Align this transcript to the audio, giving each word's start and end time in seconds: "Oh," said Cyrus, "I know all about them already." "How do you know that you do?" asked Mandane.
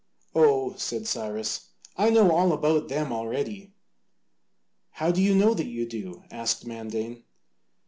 "Oh," 0.33 0.73
said 0.77 1.05
Cyrus, 1.05 1.67
"I 1.95 2.09
know 2.09 2.31
all 2.31 2.53
about 2.53 2.87
them 2.87 3.13
already." 3.13 3.75
"How 4.93 5.11
do 5.11 5.21
you 5.21 5.35
know 5.35 5.53
that 5.53 5.67
you 5.67 5.85
do?" 5.87 6.23
asked 6.31 6.65
Mandane. 6.65 7.23